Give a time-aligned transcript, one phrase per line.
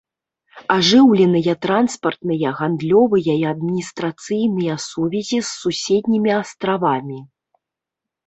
[0.75, 7.19] Ажыўленыя транспартныя, гандлёвыя і адміністрацыйныя сувязі з суседнімі астравамі.